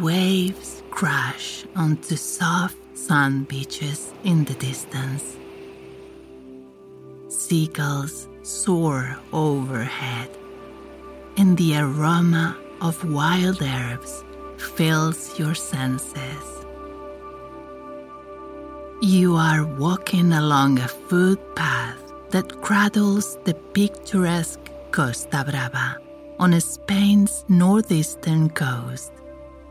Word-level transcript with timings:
Waves 0.00 0.84
crash 0.90 1.64
onto 1.74 2.14
soft 2.14 2.76
sand 2.94 3.48
beaches 3.48 4.14
in 4.22 4.44
the 4.44 4.54
distance. 4.54 5.36
Seagulls 7.26 8.28
soar 8.42 9.18
overhead, 9.32 10.30
and 11.36 11.58
the 11.58 11.78
aroma 11.78 12.56
of 12.80 13.02
wild 13.10 13.60
herbs 13.60 14.22
fills 14.76 15.36
your 15.36 15.56
senses. 15.56 16.64
You 19.00 19.34
are 19.34 19.64
walking 19.64 20.32
along 20.32 20.78
a 20.78 20.86
footpath 20.86 22.12
that 22.30 22.62
cradles 22.62 23.36
the 23.42 23.54
picturesque 23.74 24.70
Costa 24.92 25.44
Brava 25.44 25.98
on 26.38 26.60
Spain's 26.60 27.44
northeastern 27.48 28.48
coast 28.50 29.10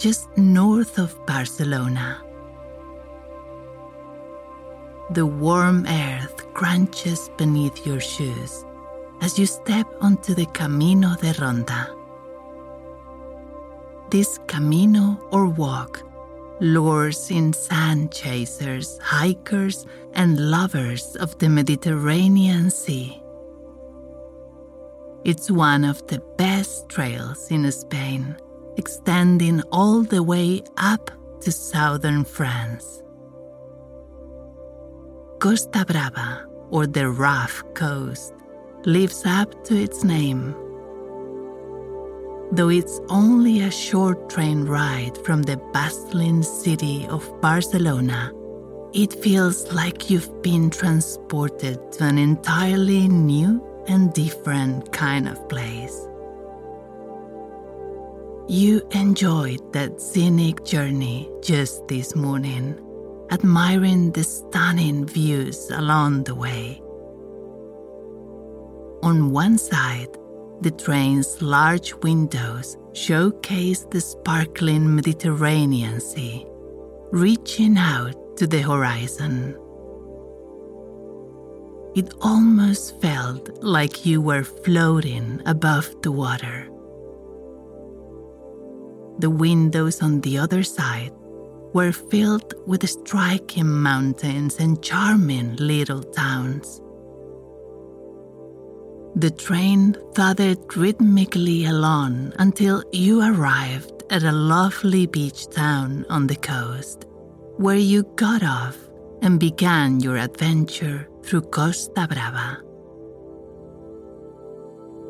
just 0.00 0.34
north 0.38 0.98
of 0.98 1.14
Barcelona. 1.26 2.22
The 5.10 5.26
warm 5.26 5.86
earth 5.86 6.54
crunches 6.54 7.28
beneath 7.36 7.84
your 7.86 8.00
shoes 8.00 8.64
as 9.20 9.38
you 9.38 9.44
step 9.44 9.86
onto 10.00 10.32
the 10.32 10.46
Camino 10.54 11.16
de 11.20 11.34
Ronda. 11.38 11.94
This 14.10 14.38
Camino 14.46 15.20
or 15.32 15.46
walk 15.46 16.02
lures 16.60 17.30
in 17.30 17.52
sand 17.52 18.10
chasers, 18.10 18.98
hikers, 19.02 19.84
and 20.14 20.50
lovers 20.50 21.14
of 21.16 21.36
the 21.38 21.48
Mediterranean 21.50 22.70
Sea. 22.70 23.22
It's 25.24 25.50
one 25.50 25.84
of 25.84 26.06
the 26.06 26.20
best 26.38 26.88
trails 26.88 27.50
in 27.50 27.70
Spain 27.70 28.36
extending 28.76 29.62
all 29.72 30.02
the 30.02 30.22
way 30.22 30.62
up 30.76 31.10
to 31.40 31.52
southern 31.52 32.24
France. 32.24 33.02
Costa 35.40 35.84
Brava, 35.86 36.46
or 36.70 36.86
the 36.86 37.08
Rough 37.08 37.62
Coast, 37.74 38.34
lives 38.84 39.22
up 39.24 39.64
to 39.64 39.74
its 39.74 40.04
name. 40.04 40.54
Though 42.52 42.68
it's 42.68 43.00
only 43.08 43.60
a 43.60 43.70
short 43.70 44.28
train 44.28 44.64
ride 44.64 45.16
from 45.24 45.42
the 45.42 45.56
bustling 45.72 46.42
city 46.42 47.06
of 47.08 47.40
Barcelona, 47.40 48.32
it 48.92 49.12
feels 49.14 49.72
like 49.72 50.10
you've 50.10 50.42
been 50.42 50.68
transported 50.68 51.92
to 51.92 52.04
an 52.04 52.18
entirely 52.18 53.06
new 53.06 53.64
and 53.86 54.12
different 54.12 54.92
kind 54.92 55.28
of 55.28 55.48
place. 55.48 56.08
You 58.50 58.82
enjoyed 58.90 59.72
that 59.74 60.00
scenic 60.00 60.64
journey 60.64 61.30
just 61.40 61.86
this 61.86 62.16
morning, 62.16 62.76
admiring 63.30 64.10
the 64.10 64.24
stunning 64.24 65.06
views 65.06 65.70
along 65.70 66.24
the 66.24 66.34
way. 66.34 66.82
On 69.04 69.30
one 69.30 69.56
side, 69.56 70.08
the 70.62 70.72
train's 70.72 71.40
large 71.40 71.94
windows 72.02 72.76
showcase 72.92 73.86
the 73.92 74.00
sparkling 74.00 74.96
Mediterranean 74.96 76.00
Sea, 76.00 76.44
reaching 77.12 77.78
out 77.78 78.36
to 78.36 78.48
the 78.48 78.62
horizon. 78.62 79.56
It 81.94 82.12
almost 82.20 83.00
felt 83.00 83.62
like 83.62 84.04
you 84.04 84.20
were 84.20 84.42
floating 84.42 85.40
above 85.46 85.94
the 86.02 86.10
water 86.10 86.69
the 89.20 89.30
windows 89.30 90.02
on 90.02 90.20
the 90.22 90.38
other 90.38 90.62
side 90.62 91.12
were 91.72 91.92
filled 91.92 92.54
with 92.66 92.88
striking 92.88 93.70
mountains 93.70 94.56
and 94.58 94.82
charming 94.82 95.56
little 95.56 96.02
towns. 96.02 96.80
The 99.14 99.30
train 99.30 99.96
thudded 100.14 100.76
rhythmically 100.76 101.66
along 101.66 102.32
until 102.38 102.82
you 102.92 103.20
arrived 103.22 104.04
at 104.10 104.22
a 104.22 104.32
lovely 104.32 105.06
beach 105.06 105.48
town 105.50 106.06
on 106.08 106.26
the 106.26 106.36
coast, 106.36 107.04
where 107.56 107.76
you 107.76 108.04
got 108.16 108.42
off 108.42 108.76
and 109.22 109.38
began 109.38 110.00
your 110.00 110.16
adventure 110.16 111.08
through 111.22 111.42
Costa 111.42 112.08
Brava. 112.08 112.62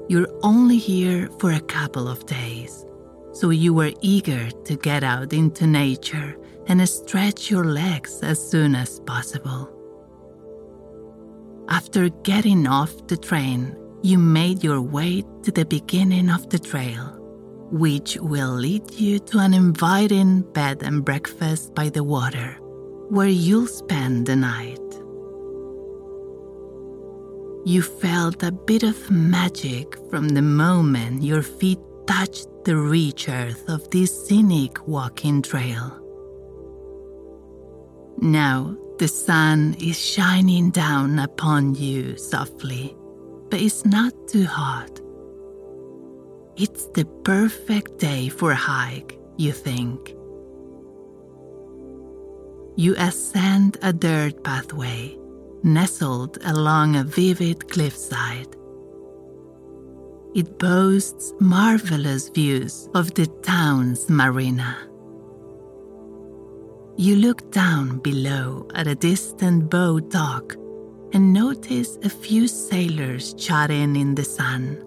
You're 0.09 0.29
only 0.43 0.79
here 0.79 1.29
for 1.39 1.53
a 1.53 1.61
couple 1.61 2.09
of 2.09 2.27
days 2.27 2.85
so 3.33 3.51
you 3.51 3.73
were 3.73 3.93
eager 4.01 4.51
to 4.51 4.77
get 4.77 5.03
out 5.05 5.33
into 5.33 5.67
nature 5.67 6.37
and 6.67 6.87
stretch 6.89 7.51
your 7.51 7.65
legs 7.65 8.21
as 8.23 8.39
soon 8.51 8.75
as 8.75 9.01
possible. 9.01 9.69
After 11.69 12.09
getting 12.09 12.67
off 12.67 13.07
the 13.07 13.17
train, 13.17 13.77
you 14.03 14.19
made 14.19 14.65
your 14.65 14.81
way 14.81 15.23
to 15.43 15.53
the 15.53 15.65
beginning 15.65 16.31
of 16.31 16.49
the 16.49 16.59
trail, 16.59 17.17
which 17.71 18.17
will 18.21 18.53
lead 18.53 18.91
you 18.95 19.19
to 19.19 19.39
an 19.39 19.55
inviting 19.55 20.43
bed 20.53 20.83
and 20.83 21.05
breakfast 21.05 21.75
by 21.75 21.89
the 21.89 22.03
water, 22.03 22.57
where 23.09 23.29
you'll 23.29 23.67
spend 23.67 24.27
the 24.27 24.37
night. 24.37 24.79
You 27.65 27.83
felt 27.83 28.43
a 28.43 28.51
bit 28.51 28.83
of 28.83 29.11
magic 29.11 29.97
from 30.09 30.31
the 30.31 30.43
moment 30.43 31.23
your 31.23 31.43
feet 31.43 31.79
touched 32.11 32.49
the 32.65 32.77
rich 32.77 33.29
earth 33.29 33.69
of 33.69 33.89
this 33.91 34.11
scenic 34.27 34.89
walking 34.89 35.41
trail. 35.41 35.97
Now 38.19 38.77
the 38.99 39.07
sun 39.07 39.77
is 39.79 39.97
shining 39.97 40.71
down 40.71 41.21
upon 41.21 41.77
you 41.77 42.17
softly, 42.17 42.97
but 43.49 43.61
it's 43.61 43.85
not 43.85 44.13
too 44.27 44.45
hot. 44.45 45.01
It's 46.57 46.87
the 46.97 47.05
perfect 47.23 47.99
day 47.99 48.29
for 48.29 48.51
a 48.51 48.57
hike, 48.57 49.17
you 49.37 49.53
think. 49.53 50.17
You 52.75 52.97
ascend 52.99 53.79
a 53.83 53.93
dirt 53.93 54.43
pathway 54.43 55.17
nestled 55.63 56.39
along 56.45 56.97
a 56.97 57.05
vivid 57.05 57.69
cliffside. 57.69 58.57
It 60.33 60.61
boasts 60.61 61.35
marvelous 61.41 62.29
views 62.29 62.89
of 62.95 63.13
the 63.15 63.27
town's 63.43 64.09
marina. 64.09 64.77
You 66.97 67.17
look 67.17 67.51
down 67.51 67.99
below 67.99 68.69
at 68.77 68.87
a 68.87 68.95
distant 68.95 69.69
boat 69.69 70.09
dock 70.11 70.55
and 71.13 71.33
notice 71.33 71.99
a 72.05 72.09
few 72.09 72.47
sailors 72.47 73.35
chatting 73.35 73.97
in 73.97 74.15
the 74.15 74.25
sun. 74.25 74.79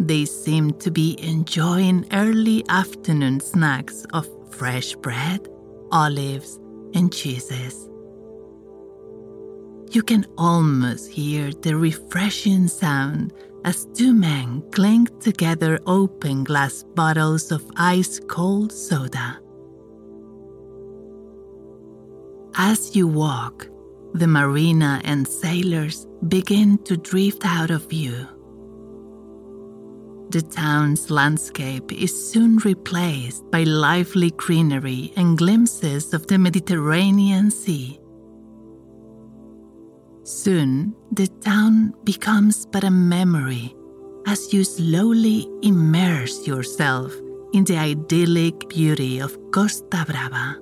They 0.00 0.24
seem 0.24 0.70
to 0.78 0.90
be 0.90 1.18
enjoying 1.22 2.06
early 2.12 2.64
afternoon 2.70 3.40
snacks 3.40 4.06
of 4.14 4.26
fresh 4.50 4.94
bread, 4.94 5.46
olives, 5.92 6.58
and 6.94 7.12
cheeses. 7.12 7.86
You 9.90 10.02
can 10.02 10.26
almost 10.38 11.10
hear 11.10 11.50
the 11.50 11.76
refreshing 11.76 12.68
sound 12.68 13.32
as 13.64 13.86
two 13.94 14.14
men 14.14 14.62
clink 14.72 15.20
together 15.20 15.78
open 15.86 16.44
glass 16.44 16.84
bottles 16.94 17.50
of 17.50 17.64
ice 17.76 18.20
cold 18.28 18.72
soda. 18.72 19.38
As 22.54 22.96
you 22.96 23.06
walk, 23.06 23.68
the 24.14 24.26
marina 24.26 25.00
and 25.04 25.28
sailors 25.28 26.06
begin 26.28 26.78
to 26.84 26.96
drift 26.96 27.42
out 27.44 27.70
of 27.70 27.88
view. 27.88 28.26
The 30.30 30.42
town's 30.42 31.10
landscape 31.10 31.90
is 31.92 32.12
soon 32.30 32.58
replaced 32.58 33.50
by 33.50 33.62
lively 33.62 34.30
greenery 34.32 35.12
and 35.16 35.38
glimpses 35.38 36.12
of 36.12 36.26
the 36.26 36.36
Mediterranean 36.36 37.50
Sea. 37.50 37.98
Soon, 40.28 40.94
the 41.10 41.26
town 41.40 41.94
becomes 42.04 42.66
but 42.66 42.84
a 42.84 42.90
memory 42.90 43.74
as 44.26 44.52
you 44.52 44.62
slowly 44.62 45.48
immerse 45.62 46.46
yourself 46.46 47.14
in 47.54 47.64
the 47.64 47.78
idyllic 47.78 48.68
beauty 48.68 49.20
of 49.20 49.38
Costa 49.52 50.04
Brava. 50.06 50.60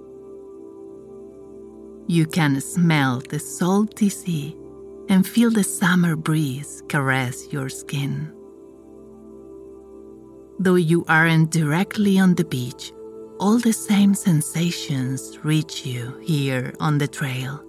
You 2.07 2.27
can 2.27 2.61
smell 2.61 3.21
the 3.29 3.41
salty 3.41 4.09
sea 4.09 4.57
and 5.09 5.27
feel 5.27 5.51
the 5.51 5.65
summer 5.65 6.15
breeze 6.15 6.85
caress 6.89 7.53
your 7.53 7.69
skin. 7.69 8.33
Though 10.61 10.77
you 10.77 11.05
aren't 11.09 11.51
directly 11.51 12.21
on 12.21 12.37
the 12.37 12.45
beach, 12.45 12.93
all 13.41 13.59
the 13.59 13.73
same 13.73 14.15
sensations 14.15 15.41
reach 15.43 15.85
you 15.85 16.17
here 16.23 16.73
on 16.79 16.99
the 16.99 17.09
trail. 17.09 17.66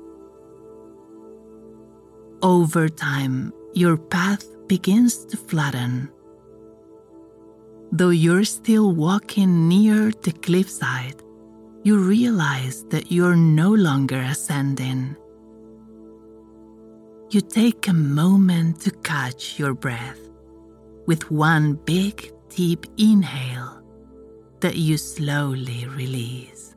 Over 2.43 2.87
time, 2.87 3.51
your 3.73 3.97
path 3.97 4.45
begins 4.67 5.25
to 5.25 5.37
flatten. 5.37 6.09
Though 7.91 8.11
you're 8.11 8.43
still 8.43 8.91
walking 8.93 9.67
near 9.67 10.11
the 10.11 10.33
cliffside, 10.33 11.23
you 11.83 11.97
realize 11.97 12.83
that 12.89 13.11
you're 13.11 13.35
no 13.35 13.73
longer 13.73 14.21
ascending. 14.21 15.15
You 17.31 17.41
take 17.41 17.87
a 17.87 17.93
moment 17.93 18.81
to 18.81 18.91
catch 18.91 19.57
your 19.57 19.73
breath 19.73 20.19
with 21.07 21.31
one 21.31 21.73
big 21.85 22.31
deep 22.49 22.85
inhale 22.97 23.81
that 24.59 24.75
you 24.75 24.97
slowly 24.97 25.87
release. 25.87 26.76